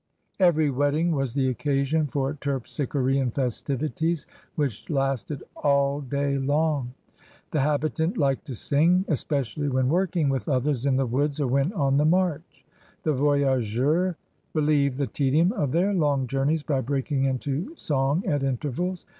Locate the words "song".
17.75-18.25